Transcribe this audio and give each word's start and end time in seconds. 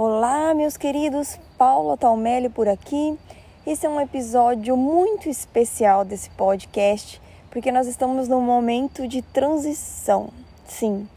Olá, 0.00 0.54
meus 0.54 0.76
queridos, 0.76 1.40
Paula 1.58 1.96
Talmelli 1.96 2.48
por 2.48 2.68
aqui. 2.68 3.18
Esse 3.66 3.84
é 3.84 3.90
um 3.90 4.00
episódio 4.00 4.76
muito 4.76 5.28
especial 5.28 6.04
desse 6.04 6.30
podcast, 6.30 7.20
porque 7.50 7.72
nós 7.72 7.88
estamos 7.88 8.28
num 8.28 8.40
momento 8.40 9.08
de 9.08 9.22
transição. 9.22 10.28
Sim, 10.68 11.08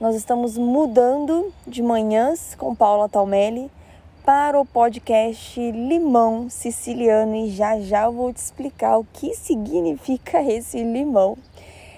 nós 0.00 0.16
estamos 0.16 0.56
mudando 0.56 1.52
de 1.66 1.82
manhãs 1.82 2.54
com 2.54 2.74
Paula 2.74 3.10
Talmelli 3.10 3.70
para 4.24 4.58
o 4.58 4.64
podcast 4.64 5.60
Limão 5.72 6.48
Siciliano 6.48 7.36
e 7.36 7.50
já 7.50 7.78
já 7.78 8.04
eu 8.04 8.12
vou 8.12 8.32
te 8.32 8.38
explicar 8.38 8.96
o 8.96 9.06
que 9.12 9.34
significa 9.34 10.40
esse 10.50 10.82
limão. 10.82 11.36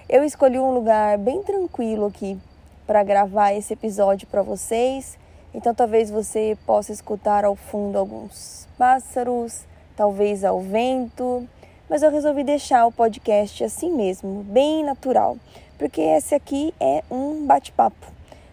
Eu 0.09 0.25
escolhi 0.25 0.59
um 0.59 0.73
lugar 0.73 1.17
bem 1.17 1.41
tranquilo 1.41 2.07
aqui 2.07 2.37
para 2.85 3.01
gravar 3.01 3.53
esse 3.53 3.71
episódio 3.71 4.27
para 4.27 4.41
vocês 4.41 5.22
então 5.53 5.73
talvez 5.73 6.09
você 6.09 6.57
possa 6.65 6.91
escutar 6.91 7.45
ao 7.45 7.55
fundo 7.55 7.97
alguns 7.97 8.67
pássaros, 8.77 9.65
talvez 9.95 10.43
ao 10.43 10.59
vento, 10.59 11.47
mas 11.89 12.01
eu 12.01 12.09
resolvi 12.09 12.43
deixar 12.43 12.85
o 12.85 12.91
podcast 12.91 13.63
assim 13.63 13.91
mesmo, 13.91 14.43
bem 14.43 14.83
natural, 14.83 15.37
porque 15.77 16.01
esse 16.01 16.33
aqui 16.33 16.73
é 16.79 17.03
um 17.11 17.45
bate-papo, 17.45 18.07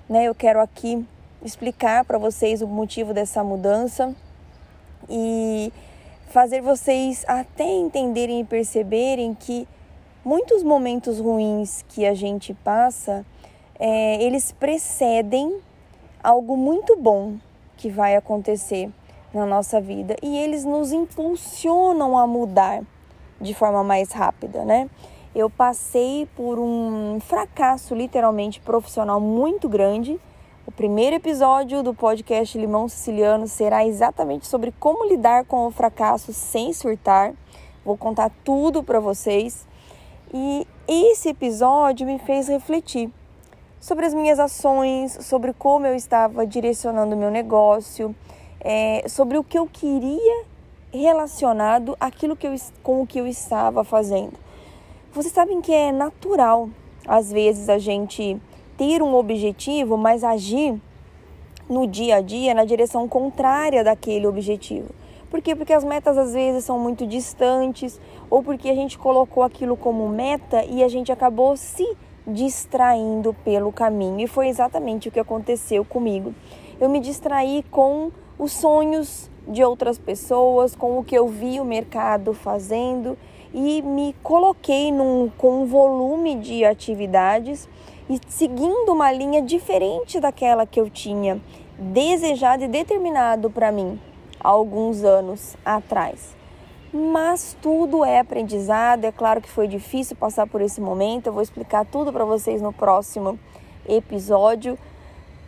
né? 0.08 0.24
Eu 0.24 0.34
quero 0.34 0.60
aqui 0.60 1.06
explicar 1.42 2.04
para 2.04 2.18
vocês 2.18 2.60
o 2.60 2.66
motivo 2.66 3.14
dessa 3.14 3.42
mudança 3.42 4.14
e 5.08 5.72
fazer 6.28 6.60
vocês 6.60 7.24
até 7.26 7.64
entenderem 7.64 8.40
e 8.40 8.44
perceberem 8.44 9.34
que 9.34 9.66
muitos 10.24 10.62
momentos 10.62 11.18
ruins 11.18 11.84
que 11.88 12.06
a 12.06 12.14
gente 12.14 12.52
passa, 12.52 13.24
é, 13.78 14.22
eles 14.22 14.52
precedem 14.52 15.60
algo 16.22 16.56
muito 16.56 16.96
bom 16.96 17.36
que 17.76 17.88
vai 17.88 18.16
acontecer 18.16 18.90
na 19.32 19.46
nossa 19.46 19.80
vida 19.80 20.16
e 20.22 20.36
eles 20.36 20.64
nos 20.64 20.92
impulsionam 20.92 22.18
a 22.18 22.26
mudar 22.26 22.82
de 23.40 23.54
forma 23.54 23.82
mais 23.82 24.12
rápida, 24.12 24.64
né? 24.64 24.90
Eu 25.34 25.48
passei 25.48 26.28
por 26.36 26.58
um 26.58 27.18
fracasso 27.20 27.94
literalmente 27.94 28.60
profissional 28.60 29.20
muito 29.20 29.68
grande. 29.68 30.20
O 30.66 30.72
primeiro 30.72 31.16
episódio 31.16 31.82
do 31.82 31.94
podcast 31.94 32.58
Limão 32.58 32.88
Siciliano 32.88 33.46
será 33.46 33.86
exatamente 33.86 34.46
sobre 34.46 34.72
como 34.78 35.08
lidar 35.08 35.44
com 35.44 35.66
o 35.66 35.70
fracasso 35.70 36.32
sem 36.32 36.72
surtar. 36.72 37.32
Vou 37.84 37.96
contar 37.96 38.30
tudo 38.44 38.82
para 38.82 38.98
vocês. 38.98 39.66
E 40.34 40.66
esse 40.86 41.28
episódio 41.28 42.06
me 42.06 42.18
fez 42.18 42.48
refletir 42.48 43.10
sobre 43.80 44.04
as 44.04 44.12
minhas 44.12 44.38
ações, 44.38 45.16
sobre 45.22 45.54
como 45.54 45.86
eu 45.86 45.94
estava 45.94 46.46
direcionando 46.46 47.16
o 47.16 47.18
meu 47.18 47.30
negócio, 47.30 48.14
é, 48.60 49.04
sobre 49.08 49.38
o 49.38 49.42
que 49.42 49.58
eu 49.58 49.66
queria 49.66 50.44
relacionado 50.92 51.96
àquilo 51.98 52.36
que 52.36 52.46
eu, 52.46 52.54
com 52.82 53.02
o 53.02 53.06
que 53.06 53.18
eu 53.18 53.26
estava 53.26 53.82
fazendo. 53.82 54.34
Vocês 55.12 55.32
sabem 55.32 55.60
que 55.60 55.72
é 55.72 55.90
natural, 55.90 56.68
às 57.06 57.32
vezes, 57.32 57.68
a 57.68 57.78
gente 57.78 58.36
ter 58.76 59.02
um 59.02 59.14
objetivo, 59.14 59.96
mas 59.96 60.22
agir 60.22 60.78
no 61.68 61.86
dia 61.86 62.16
a 62.16 62.20
dia 62.20 62.52
na 62.52 62.64
direção 62.64 63.08
contrária 63.08 63.82
daquele 63.82 64.26
objetivo. 64.26 64.88
Por 65.30 65.40
quê? 65.40 65.54
Porque 65.54 65.72
as 65.72 65.84
metas 65.84 66.18
às 66.18 66.34
vezes 66.34 66.64
são 66.64 66.78
muito 66.78 67.06
distantes, 67.06 68.00
ou 68.28 68.42
porque 68.42 68.68
a 68.68 68.74
gente 68.74 68.98
colocou 68.98 69.44
aquilo 69.44 69.76
como 69.76 70.08
meta 70.08 70.64
e 70.64 70.82
a 70.82 70.88
gente 70.88 71.12
acabou 71.12 71.56
se 71.56 71.86
distraindo 72.26 73.34
pelo 73.44 73.72
caminho. 73.72 74.20
E 74.20 74.26
foi 74.26 74.48
exatamente 74.48 75.08
o 75.08 75.12
que 75.12 75.20
aconteceu 75.20 75.84
comigo. 75.84 76.34
Eu 76.80 76.88
me 76.88 77.00
distraí 77.00 77.64
com 77.70 78.10
os 78.38 78.52
sonhos 78.52 79.30
de 79.46 79.62
outras 79.64 79.98
pessoas, 79.98 80.74
com 80.74 80.98
o 80.98 81.04
que 81.04 81.14
eu 81.14 81.28
vi 81.28 81.60
o 81.60 81.64
mercado 81.64 82.32
fazendo 82.32 83.16
e 83.52 83.82
me 83.82 84.14
coloquei 84.22 84.92
num, 84.92 85.30
com 85.36 85.62
um 85.62 85.66
volume 85.66 86.36
de 86.36 86.64
atividades 86.64 87.68
e 88.08 88.18
seguindo 88.28 88.92
uma 88.92 89.10
linha 89.10 89.42
diferente 89.42 90.20
daquela 90.20 90.66
que 90.66 90.80
eu 90.80 90.88
tinha 90.88 91.40
desejado 91.78 92.64
e 92.64 92.68
determinado 92.68 93.50
para 93.50 93.72
mim 93.72 94.00
há 94.38 94.48
alguns 94.48 95.02
anos 95.02 95.56
atrás 95.64 96.39
mas 96.92 97.56
tudo 97.62 98.04
é 98.04 98.18
aprendizado. 98.18 99.04
É 99.04 99.12
claro 99.12 99.40
que 99.40 99.48
foi 99.48 99.68
difícil 99.68 100.16
passar 100.16 100.46
por 100.46 100.60
esse 100.60 100.80
momento, 100.80 101.26
eu 101.26 101.32
vou 101.32 101.42
explicar 101.42 101.84
tudo 101.84 102.12
para 102.12 102.24
vocês 102.24 102.60
no 102.60 102.72
próximo 102.72 103.38
episódio. 103.88 104.78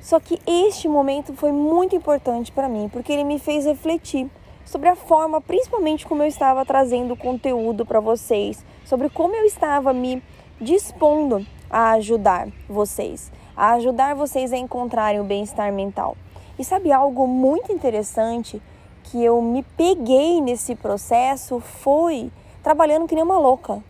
Só 0.00 0.19
que 0.19 0.41
este 0.47 0.88
momento 0.88 1.32
foi 1.32 1.52
muito 1.52 1.94
importante 1.94 2.50
para 2.50 2.69
mim, 2.69 2.88
porque 2.92 3.12
ele 3.12 3.25
me 3.25 3.38
fez 3.38 3.64
refletir 3.64 4.28
sobre 4.64 4.88
a 4.88 4.97
forma, 4.97 5.41
principalmente 5.41 6.06
como 6.06 6.22
eu 6.22 6.26
estava 6.26 6.64
trazendo 6.64 7.16
conteúdo 7.16 7.86
para 7.86 8.00
vocês, 8.00 8.64
sobre 8.84 9.08
como 9.08 9.34
eu 9.34 9.44
estava 9.44 9.92
me 9.92 10.22
dispondo 10.60 11.47
a 11.70 11.92
ajudar 11.92 12.48
vocês, 12.69 13.31
a 13.56 13.72
ajudar 13.75 14.14
vocês 14.14 14.52
a 14.52 14.56
encontrarem 14.56 15.20
o 15.20 15.25
bem-estar 15.25 15.72
mental. 15.72 16.16
E 16.58 16.64
sabe 16.64 16.92
algo 16.92 17.26
muito 17.26 17.72
interessante? 17.72 18.60
Que 19.04 19.22
eu 19.22 19.40
me 19.42 19.62
peguei 19.62 20.40
nesse 20.40 20.74
processo 20.74 21.60
foi 21.60 22.30
trabalhando 22.62 23.06
que 23.08 23.14
nem 23.14 23.24
uma 23.24 23.38
louca, 23.38 23.82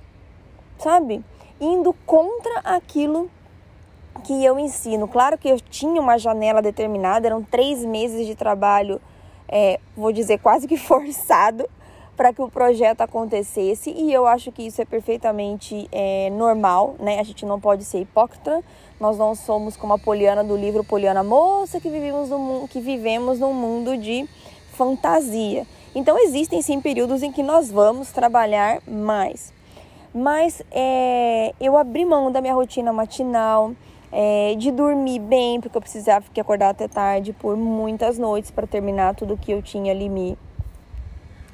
sabe? 0.78 1.22
Indo 1.60 1.94
contra 2.06 2.60
aquilo 2.60 3.30
que 4.24 4.44
eu 4.44 4.58
ensino. 4.58 5.06
Claro 5.08 5.36
que 5.36 5.48
eu 5.48 5.60
tinha 5.60 6.00
uma 6.00 6.18
janela 6.18 6.62
determinada, 6.62 7.26
eram 7.26 7.42
três 7.42 7.84
meses 7.84 8.26
de 8.26 8.34
trabalho, 8.34 9.00
é, 9.48 9.78
vou 9.96 10.12
dizer 10.12 10.38
quase 10.38 10.66
que 10.66 10.76
forçado, 10.78 11.68
para 12.16 12.32
que 12.32 12.42
o 12.42 12.50
projeto 12.50 13.00
acontecesse 13.00 13.90
e 13.90 14.12
eu 14.12 14.26
acho 14.26 14.52
que 14.52 14.62
isso 14.62 14.80
é 14.82 14.84
perfeitamente 14.84 15.88
é, 15.90 16.30
normal, 16.30 16.94
né? 16.98 17.18
A 17.18 17.22
gente 17.22 17.44
não 17.46 17.58
pode 17.58 17.84
ser 17.84 18.00
hipócrita, 18.00 18.62
nós 19.00 19.18
não 19.18 19.34
somos 19.34 19.76
como 19.76 19.94
a 19.94 19.98
Poliana 19.98 20.44
do 20.44 20.56
livro 20.56 20.84
Poliana 20.84 21.24
Moça 21.24 21.80
que 21.80 21.88
vivemos 21.88 22.28
no, 22.28 22.68
que 22.68 22.80
vivemos 22.80 23.40
num 23.40 23.54
mundo 23.54 23.96
de 23.96 24.28
fantasia. 24.72 25.66
Então 25.94 26.19
existem 26.19 26.62
sim 26.62 26.81
períodos 26.81 27.22
em 27.22 27.31
que 27.31 27.43
nós 27.43 27.71
vamos 27.71 28.10
trabalhar 28.10 28.81
mais. 28.87 29.53
Mas 30.15 30.62
é, 30.71 31.55
eu 31.60 31.77
abri 31.77 32.05
mão 32.05 32.31
da 32.31 32.41
minha 32.41 32.55
rotina 32.55 32.93
matinal, 32.93 33.72
é, 34.10 34.55
de 34.56 34.71
dormir 34.71 35.19
bem, 35.19 35.60
porque 35.60 35.77
eu 35.77 35.81
precisava 35.81 36.22
ficar 36.22 36.43
acordar 36.43 36.71
até 36.71 36.87
tarde 36.87 37.33
por 37.33 37.56
muitas 37.56 38.19
noites 38.19 38.50
para 38.50 38.66
terminar 38.66 39.15
tudo 39.15 39.38
que 39.38 39.50
eu 39.50 39.62
tinha 39.62 39.91
ali 39.91 40.09
me, 40.09 40.37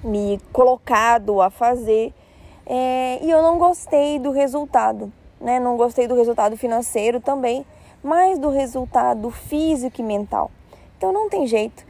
me 0.03 0.41
colocado 0.53 1.41
a 1.41 1.51
fazer. 1.51 2.13
É, 2.67 3.21
e 3.23 3.31
eu 3.31 3.41
não 3.43 3.59
gostei 3.59 4.19
do 4.19 4.31
resultado, 4.31 5.13
né? 5.41 5.59
Não 5.59 5.77
gostei 5.77 6.07
do 6.07 6.15
resultado 6.15 6.57
financeiro 6.57 7.21
também, 7.21 7.65
mas 8.03 8.39
do 8.39 8.51
resultado 8.51 9.31
físico 9.31 10.01
e 10.01 10.05
mental. 10.05 10.51
Então 10.97 11.13
não 11.13 11.29
tem 11.29 11.47
jeito 11.47 11.88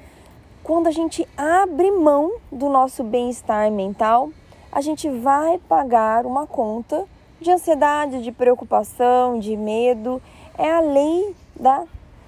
quando 0.68 0.86
a 0.86 0.90
gente 0.90 1.26
abre 1.34 1.90
mão 1.90 2.30
do 2.52 2.68
nosso 2.68 3.02
bem-estar 3.02 3.70
mental, 3.70 4.30
a 4.70 4.82
gente 4.82 5.08
vai 5.08 5.56
pagar 5.66 6.26
uma 6.26 6.46
conta 6.46 7.06
de 7.40 7.50
ansiedade, 7.50 8.22
de 8.22 8.30
preocupação, 8.30 9.38
de 9.38 9.56
medo. 9.56 10.20
É 10.58 10.70
a 10.70 10.80
lei 10.80 11.34
da 11.58 11.84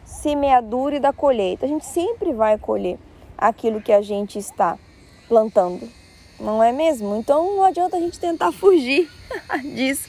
semeadura 0.07 0.97
e 0.97 1.01
da 1.01 1.13
colheita. 1.13 1.67
A 1.67 1.69
gente 1.69 1.85
sempre 1.85 2.33
vai 2.33 2.57
colher 2.57 2.99
aquilo 3.37 3.83
que 3.83 3.93
a 3.93 4.01
gente 4.01 4.39
está 4.39 4.79
plantando, 5.29 5.87
não 6.41 6.63
é 6.63 6.73
mesmo? 6.73 7.17
Então 7.17 7.57
não 7.57 7.65
adianta 7.65 7.99
a 7.99 8.01
gente 8.01 8.19
tentar 8.19 8.53
fugir 8.57 9.07
disso. 9.75 10.09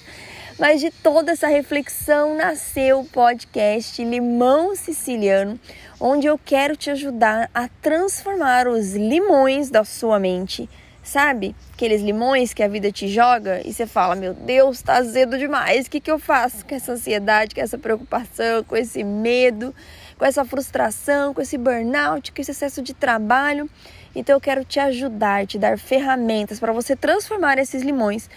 Mas 0.60 0.82
de 0.82 0.92
toda 0.92 1.32
essa 1.32 1.48
reflexão 1.48 2.36
nasceu 2.36 3.00
o 3.00 3.06
podcast 3.06 4.04
Limão 4.04 4.76
Siciliano, 4.76 5.60
onde 6.00 6.28
eu 6.28 6.38
quero 6.38 6.76
te 6.76 6.90
ajudar 6.90 7.50
a 7.54 7.68
transformar 7.82 8.68
os 8.68 8.94
limões 8.94 9.70
da 9.70 9.84
sua 9.84 10.20
mente. 10.20 10.70
Sabe? 11.04 11.56
Aqueles 11.74 12.02
limões 12.02 12.54
que 12.54 12.62
a 12.62 12.68
vida 12.68 12.92
te 12.92 13.08
joga 13.08 13.60
e 13.66 13.74
você 13.74 13.88
fala: 13.88 14.16
Meu 14.16 14.36
Deus, 14.36 14.84
tá 14.84 14.98
azedo 14.98 15.36
demais. 15.36 15.88
O 15.88 15.90
que, 15.90 16.00
que 16.00 16.12
eu 16.12 16.20
faço 16.20 16.64
com 16.64 16.76
essa 16.76 16.92
ansiedade, 16.92 17.56
com 17.56 17.62
essa 17.62 17.78
preocupação, 17.78 18.64
com 18.64 18.76
esse 18.76 19.04
medo, 19.04 19.74
com 20.16 20.24
essa 20.24 20.46
frustração, 20.46 21.34
com 21.34 21.42
esse 21.42 21.58
burnout, 21.58 22.32
com 22.32 22.40
esse 22.40 22.52
excesso 22.52 22.84
de 22.84 22.94
trabalho? 22.94 23.68
Então 24.16 24.36
eu 24.36 24.42
quero 24.42 24.64
te 24.64 24.80
ajudar, 24.80 25.48
te 25.48 25.58
dar 25.58 25.80
ferramentas 25.80 26.60
para 26.60 26.72
você 26.72 26.96
transformar 26.96 27.58
esses 27.58 27.82
limões 27.82 28.30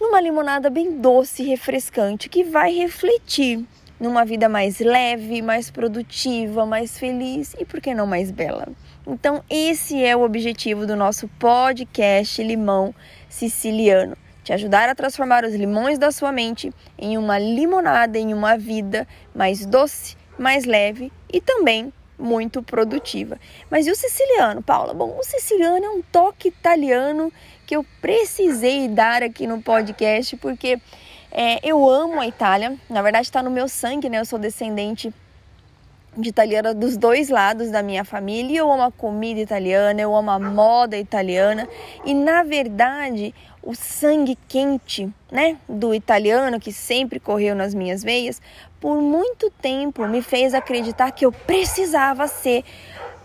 numa 0.00 0.20
limonada 0.20 0.70
bem 0.70 0.98
doce 0.98 1.42
e 1.42 1.46
refrescante 1.46 2.28
que 2.28 2.42
vai 2.42 2.72
refletir 2.72 3.62
numa 4.00 4.24
vida 4.24 4.48
mais 4.48 4.80
leve, 4.80 5.42
mais 5.42 5.70
produtiva, 5.70 6.64
mais 6.64 6.98
feliz 6.98 7.54
e 7.58 7.66
por 7.66 7.82
que 7.82 7.94
não 7.94 8.06
mais 8.06 8.30
bela. 8.30 8.66
Então, 9.06 9.44
esse 9.50 10.02
é 10.02 10.16
o 10.16 10.22
objetivo 10.22 10.86
do 10.86 10.96
nosso 10.96 11.28
podcast 11.38 12.42
Limão 12.42 12.94
Siciliano. 13.28 14.16
Te 14.42 14.54
ajudar 14.54 14.88
a 14.88 14.94
transformar 14.94 15.44
os 15.44 15.54
limões 15.54 15.98
da 15.98 16.10
sua 16.10 16.32
mente 16.32 16.72
em 16.98 17.18
uma 17.18 17.38
limonada, 17.38 18.18
em 18.18 18.32
uma 18.32 18.56
vida 18.56 19.06
mais 19.34 19.66
doce, 19.66 20.16
mais 20.38 20.64
leve 20.64 21.12
e 21.30 21.42
também 21.42 21.92
muito 22.18 22.62
produtiva. 22.62 23.38
Mas 23.70 23.86
e 23.86 23.90
o 23.90 23.96
siciliano, 23.96 24.62
Paula? 24.62 24.94
Bom, 24.94 25.16
o 25.18 25.22
siciliano 25.22 25.84
é 25.84 25.90
um 25.90 26.02
toque 26.02 26.48
italiano 26.48 27.32
que 27.70 27.76
eu 27.76 27.86
precisei 28.00 28.88
dar 28.88 29.22
aqui 29.22 29.46
no 29.46 29.62
podcast 29.62 30.36
porque 30.38 30.80
é, 31.30 31.64
eu 31.64 31.88
amo 31.88 32.18
a 32.18 32.26
Itália. 32.26 32.76
Na 32.88 33.00
verdade, 33.00 33.28
está 33.28 33.44
no 33.44 33.48
meu 33.48 33.68
sangue, 33.68 34.08
né? 34.08 34.18
Eu 34.18 34.24
sou 34.24 34.40
descendente 34.40 35.14
de 36.16 36.28
italiana 36.28 36.74
dos 36.74 36.96
dois 36.96 37.28
lados 37.28 37.70
da 37.70 37.80
minha 37.80 38.04
família. 38.04 38.58
Eu 38.58 38.72
amo 38.72 38.82
a 38.82 38.90
comida 38.90 39.38
italiana, 39.38 40.00
eu 40.00 40.16
amo 40.16 40.32
a 40.32 40.38
moda 40.40 40.98
italiana 40.98 41.68
e 42.04 42.12
na 42.12 42.42
verdade 42.42 43.32
o 43.62 43.72
sangue 43.72 44.36
quente, 44.48 45.08
né, 45.30 45.56
do 45.68 45.94
italiano 45.94 46.58
que 46.58 46.72
sempre 46.72 47.20
correu 47.20 47.54
nas 47.54 47.72
minhas 47.72 48.02
veias, 48.02 48.42
por 48.80 49.00
muito 49.00 49.48
tempo 49.62 50.08
me 50.08 50.22
fez 50.22 50.54
acreditar 50.54 51.12
que 51.12 51.24
eu 51.24 51.30
precisava 51.30 52.26
ser 52.26 52.64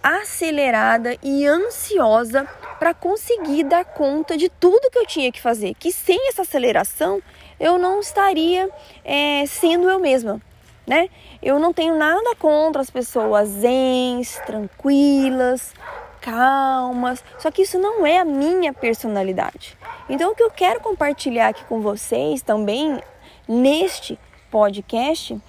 acelerada 0.06 1.18
e 1.24 1.46
ansiosa 1.46 2.48
para 2.78 2.94
conseguir 2.94 3.64
dar 3.64 3.84
conta 3.86 4.38
de 4.38 4.50
tudo 4.50 4.90
que 4.92 5.00
eu 5.00 5.06
tinha 5.06 5.32
que 5.32 5.42
fazer. 5.42 5.74
Que 5.76 5.92
sem 5.92 6.30
essa 6.30 6.44
aceleração 6.44 7.22
eu 7.60 7.78
não 7.78 8.00
estaria 8.00 8.70
é, 9.04 9.46
sendo 9.48 9.90
eu 9.90 10.00
mesma 10.00 10.42
né? 10.86 11.10
Eu 11.42 11.60
não 11.60 11.74
tenho 11.74 11.98
nada 11.98 12.36
contra 12.36 12.82
as 12.82 12.90
pessoas 12.90 13.50
zens, 13.50 14.40
tranquilas, 14.46 15.74
calmas, 16.22 17.24
só 17.38 17.52
que 17.52 17.64
isso 17.64 17.80
não 17.80 18.06
é 18.06 18.20
a 18.20 18.26
minha 18.26 18.74
personalidade. 18.74 19.78
Então, 20.10 20.32
o 20.32 20.36
que 20.36 20.44
eu 20.44 20.52
quero 20.52 20.80
compartilhar 20.80 21.50
aqui 21.50 21.64
com 21.66 21.82
vocês 21.82 22.42
também 22.42 23.00
neste 23.48 24.20
podcast 24.52 25.40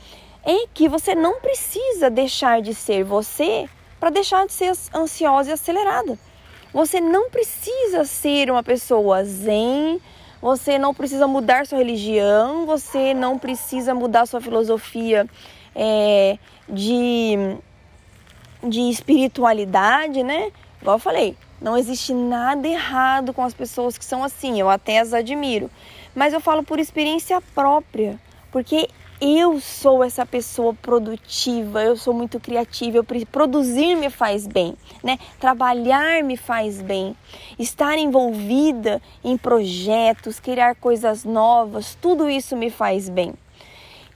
é 0.45 0.67
que 0.73 0.89
você 0.89 1.15
não 1.15 1.41
precisa 1.41 2.09
deixar 2.09 2.63
de 2.63 2.75
ser 2.75 3.05
você 3.05 3.69
para 3.99 4.11
deixar 4.11 4.47
de 4.47 4.53
ser 4.53 4.73
ansiosa 4.95 5.51
e 5.51 5.53
acelerada. 5.53 6.19
Você 6.73 7.01
não 7.01 7.31
precisa 7.31 8.05
ser 8.05 8.51
uma 8.51 8.63
pessoa 8.63 9.25
zen, 9.25 10.01
você 10.41 10.79
não 10.79 10.93
precisa 10.93 11.27
mudar 11.27 11.67
sua 11.67 11.79
religião, 11.79 12.67
você 12.67 13.15
não 13.15 13.39
precisa 13.39 13.95
mudar 13.95 14.27
sua 14.27 14.41
filosofia 14.41 15.27
é, 15.75 16.39
de, 16.69 17.57
de 18.63 18.81
espiritualidade, 18.91 20.23
né? 20.23 20.53
Igual 20.81 20.97
eu 20.97 21.01
falei, 21.01 21.37
não 21.61 21.77
existe 21.77 22.13
nada 22.13 22.69
errado 22.69 23.33
com 23.33 23.43
as 23.43 23.55
pessoas 23.55 23.97
que 23.97 24.05
são 24.05 24.23
assim, 24.23 24.61
eu 24.61 24.69
até 24.69 25.01
as 25.01 25.15
admiro. 25.15 25.71
Mas 26.15 26.33
eu 26.33 26.41
falo 26.41 26.63
por 26.63 26.79
experiência 26.79 27.41
própria, 27.55 28.21
porque 28.53 28.89
eu 29.21 29.61
sou 29.61 30.05
essa 30.05 30.27
pessoa 30.27 30.75
produtiva, 30.75 31.83
eu 31.83 31.97
sou 31.97 32.13
muito 32.13 32.39
criativa, 32.39 33.05
produzir 33.33 33.97
me 33.97 34.11
faz 34.11 34.47
bem, 34.47 34.77
né? 35.03 35.19
Trabalhar 35.41 36.23
me 36.23 36.37
faz 36.37 36.83
bem, 36.83 37.17
estar 37.59 37.97
envolvida 37.99 39.01
em 39.25 39.37
projetos, 39.37 40.39
criar 40.39 40.75
coisas 40.75 41.25
novas, 41.25 41.97
tudo 42.01 42.29
isso 42.29 42.57
me 42.57 42.69
faz 42.69 43.09
bem. 43.09 43.33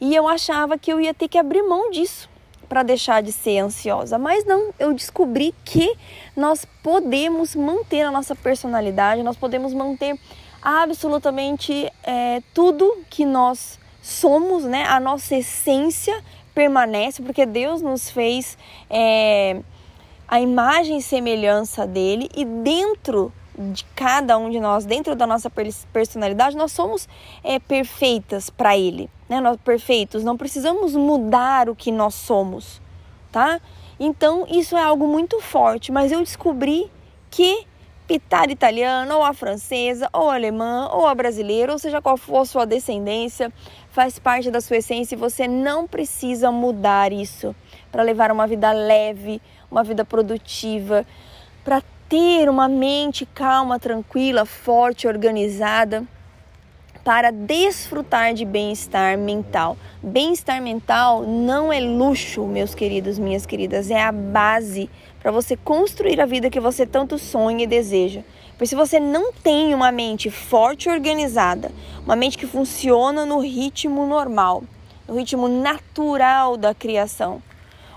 E 0.01 0.15
eu 0.15 0.29
achava 0.29 0.79
que 0.79 0.93
eu 0.93 1.01
ia 1.01 1.15
ter 1.15 1.29
que 1.29 1.39
abrir 1.39 1.63
mão 1.63 1.91
disso 1.91 2.29
para 2.69 2.83
deixar 2.83 3.23
de 3.23 3.33
ser 3.33 3.59
ansiosa, 3.59 4.19
mas 4.19 4.45
não, 4.45 4.73
eu 4.79 4.93
descobri 4.93 5.55
que 5.65 5.93
nós 6.37 6.65
podemos 6.83 7.57
manter 7.57 8.03
a 8.03 8.11
nossa 8.11 8.35
personalidade, 8.37 9.23
nós 9.23 9.37
podemos 9.37 9.75
manter 9.75 10.19
absolutamente 10.63 11.91
é, 12.05 12.43
tudo 12.55 12.99
que 13.09 13.25
nós 13.25 13.81
somos, 14.03 14.65
né? 14.65 14.85
A 14.85 14.99
nossa 14.99 15.37
essência 15.37 16.23
permanece, 16.55 17.23
porque 17.23 17.47
Deus 17.47 17.81
nos 17.83 18.11
fez 18.11 18.57
é, 18.89 19.61
a 20.27 20.41
imagem 20.41 20.99
e 20.99 21.03
semelhança 21.03 21.87
dele, 21.87 22.29
e 22.37 22.45
dentro 22.45 23.33
de 23.57 23.85
cada 23.95 24.39
um 24.39 24.51
de 24.51 24.59
nós, 24.59 24.85
dentro 24.85 25.15
da 25.15 25.27
nossa 25.27 25.51
personalidade, 25.93 26.57
nós 26.57 26.73
somos 26.73 27.09
é, 27.45 27.59
perfeitas 27.59 28.49
para 28.49 28.77
Ele, 28.77 29.11
né? 29.29 29.41
Nós 29.41 29.57
perfeitos, 29.59 30.25
não 30.25 30.37
precisamos 30.37 30.95
mudar 30.95 31.69
o 31.69 31.77
que 31.77 31.93
nós 31.93 32.15
somos, 32.15 32.81
tá? 33.31 33.61
Então 33.99 34.47
isso 34.49 34.77
é 34.77 34.83
algo 34.83 35.07
muito 35.07 35.41
forte, 35.41 35.93
mas 35.93 36.11
eu 36.11 36.21
descobri 36.21 36.91
que 37.31 37.67
pitada 38.11 38.51
italiana, 38.51 39.17
ou 39.17 39.23
a 39.23 39.33
francesa, 39.33 40.09
ou 40.13 40.31
a 40.31 40.35
alemã, 40.35 40.89
ou 40.93 41.07
a 41.07 41.15
brasileira, 41.15 41.71
ou 41.71 41.79
seja 41.79 42.03
qual 42.03 42.17
for 42.17 42.39
a 42.39 42.45
sua 42.45 42.67
descendência, 42.67 43.53
faz 43.91 44.19
parte 44.19 44.51
da 44.51 44.61
sua 44.61 44.79
essência 44.79 45.15
e 45.15 45.19
você 45.19 45.49
não 45.49 45.87
precisa 45.87 46.51
mudar 46.51 47.13
isso 47.13 47.55
para 47.91 48.03
levar 48.03 48.31
uma 48.31 48.47
vida 48.47 48.71
leve, 48.73 49.43
uma 49.71 49.83
vida 49.83 50.05
produtiva, 50.05 51.05
para 51.65 51.83
ter 52.09 52.49
uma 52.49 52.69
mente 52.69 53.27
calma, 53.27 53.79
tranquila, 53.79 54.45
forte, 54.45 55.07
organizada, 55.07 56.05
para 57.05 57.31
desfrutar 57.31 58.35
de 58.35 58.45
bem-estar 58.45 59.17
mental. 59.19 59.77
Bem-estar 60.03 60.61
mental 60.61 61.23
não 61.23 61.73
é 61.73 61.81
luxo, 61.81 62.47
meus 62.47 62.75
queridos, 62.75 63.19
minhas 63.19 63.47
queridas, 63.47 63.91
é 63.91 64.03
a 64.03 64.13
base 64.13 64.89
para 65.21 65.31
você 65.31 65.57
construir 65.57 66.21
a 66.21 66.27
vida 66.27 66.51
que 66.51 66.59
você 66.59 66.87
tanto 66.87 67.19
sonha 67.19 67.65
e 67.65 67.67
deseja. 67.67 68.23
Pois 68.57 68.71
se 68.71 68.77
você 68.77 68.99
não 68.99 69.33
tem 69.33 69.75
uma 69.75 69.93
mente 69.93 70.31
forte 70.31 70.89
e 70.89 70.93
organizada, 70.93 71.71
uma 72.05 72.17
mente 72.17 72.37
que 72.37 72.47
funciona 72.47 73.25
no 73.25 73.39
ritmo 73.39 74.07
normal, 74.07 74.65
no 75.07 75.17
ritmo 75.17 75.49
natural 75.49 76.57
da 76.57 76.75
criação, 76.75 77.43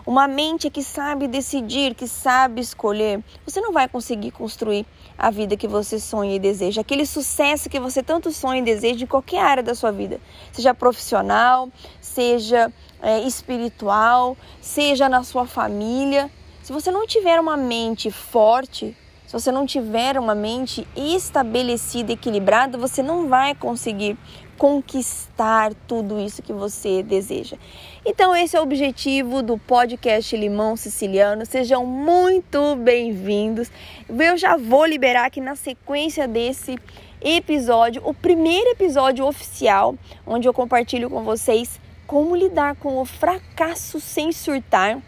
uma 0.06 0.28
mente 0.28 0.70
que 0.70 0.84
sabe 0.84 1.28
decidir, 1.28 1.96
que 1.96 2.08
sabe 2.08 2.62
escolher, 2.62 3.24
você 3.46 3.62
não 3.62 3.72
vai 3.72 3.88
conseguir 3.88 4.32
construir 4.32 4.86
a 5.18 5.30
vida 5.30 5.56
que 5.56 5.68
você 5.68 6.00
sonha 6.00 6.36
e 6.36 6.40
deseja, 6.40 6.82
aquele 6.82 7.06
sucesso 7.06 7.70
que 7.70 7.80
você 7.80 8.04
tanto 8.04 8.32
sonha 8.32 8.60
e 8.60 8.66
deseja 8.66 9.04
em 9.04 9.08
qualquer 9.08 9.42
área 9.42 9.64
da 9.64 9.74
sua 9.74 9.92
vida, 9.92 10.20
seja 10.52 10.74
profissional, 10.74 11.70
seja 12.02 12.72
é, 13.02 13.20
espiritual, 13.22 14.38
seja 14.62 15.08
na 15.08 15.24
sua 15.24 15.46
família. 15.46 16.30
Se 16.64 16.72
você 16.72 16.90
não 16.92 17.06
tiver 17.06 17.42
uma 17.42 17.58
mente 17.58 18.10
forte, 18.10 18.96
se 19.28 19.34
você 19.34 19.52
não 19.52 19.66
tiver 19.66 20.18
uma 20.18 20.34
mente 20.34 20.88
estabelecida, 20.96 22.14
equilibrada, 22.14 22.78
você 22.78 23.04
não 23.04 23.28
vai 23.28 23.54
conseguir 23.54 24.18
conquistar 24.58 25.74
tudo 25.86 26.18
isso 26.22 26.42
que 26.42 26.54
você 26.54 27.04
deseja. 27.04 27.58
Então, 28.06 28.34
esse 28.34 28.56
é 28.56 28.62
o 28.62 28.64
objetivo 28.64 29.44
do 29.44 29.58
podcast 29.58 30.38
Limão 30.38 30.78
Siciliano. 30.78 31.46
Sejam 31.46 31.86
muito 31.86 32.78
bem-vindos. 32.78 33.70
Eu 34.08 34.38
já 34.38 34.56
vou 34.56 34.86
liberar 34.86 35.26
aqui 35.26 35.42
na 35.42 35.58
sequência 35.58 36.30
desse 36.30 36.80
episódio, 37.22 38.02
o 38.06 38.14
primeiro 38.14 38.70
episódio 38.70 39.26
oficial, 39.26 39.96
onde 40.26 40.48
eu 40.48 40.54
compartilho 40.54 41.10
com 41.10 41.26
vocês 41.26 41.78
como 42.08 42.38
lidar 42.38 42.78
com 42.78 43.02
o 43.02 43.04
fracasso 43.04 44.00
sem 44.00 44.32
surtar. 44.32 45.02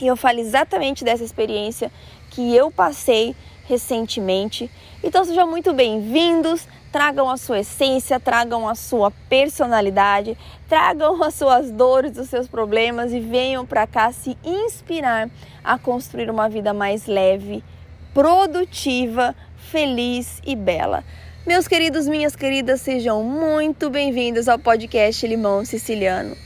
E 0.00 0.06
eu 0.06 0.16
falo 0.16 0.40
exatamente 0.40 1.04
dessa 1.04 1.24
experiência 1.24 1.90
que 2.30 2.54
eu 2.54 2.70
passei 2.70 3.34
recentemente. 3.66 4.70
Então 5.02 5.24
sejam 5.24 5.48
muito 5.48 5.72
bem-vindos, 5.72 6.66
tragam 6.92 7.28
a 7.28 7.36
sua 7.36 7.60
essência, 7.60 8.20
tragam 8.20 8.68
a 8.68 8.74
sua 8.74 9.10
personalidade, 9.28 10.36
tragam 10.68 11.22
as 11.22 11.34
suas 11.34 11.70
dores, 11.70 12.18
os 12.18 12.28
seus 12.28 12.46
problemas 12.46 13.12
e 13.12 13.20
venham 13.20 13.64
para 13.64 13.86
cá 13.86 14.12
se 14.12 14.36
inspirar 14.44 15.28
a 15.62 15.78
construir 15.78 16.30
uma 16.30 16.48
vida 16.48 16.74
mais 16.74 17.06
leve, 17.06 17.64
produtiva, 18.12 19.34
feliz 19.56 20.40
e 20.46 20.54
bela. 20.54 21.02
Meus 21.46 21.68
queridos, 21.68 22.06
minhas 22.06 22.36
queridas, 22.36 22.80
sejam 22.80 23.22
muito 23.22 23.90
bem-vindos 23.90 24.48
ao 24.48 24.58
podcast 24.58 25.26
Limão 25.26 25.64
Siciliano. 25.64 26.43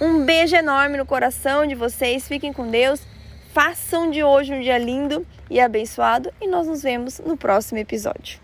Um 0.00 0.24
beijo 0.24 0.56
enorme 0.56 0.96
no 0.96 1.06
coração 1.06 1.66
de 1.66 1.74
vocês, 1.74 2.26
fiquem 2.26 2.52
com 2.52 2.68
Deus. 2.68 3.00
Façam 3.52 4.10
de 4.10 4.24
hoje 4.24 4.52
um 4.52 4.60
dia 4.60 4.76
lindo 4.76 5.24
e 5.48 5.60
abençoado. 5.60 6.32
E 6.40 6.48
nós 6.48 6.66
nos 6.66 6.82
vemos 6.82 7.20
no 7.20 7.36
próximo 7.36 7.78
episódio. 7.78 8.43